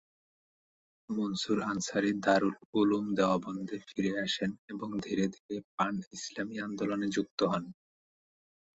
মনসুর 1.09 1.59
আনসারি 1.71 2.11
দারুল 2.25 2.55
উলুম 2.73 3.05
দেওবন্দে 3.17 3.77
ফিরে 3.87 4.11
আসেন 4.25 4.51
এবং 4.69 4.89
ধীরে 5.05 5.25
ধীরে 5.35 5.57
পান-ইসলামী 5.75 6.55
আন্দোলনে 6.59 7.07
যুক্ত 7.15 7.39
হন। 7.51 7.63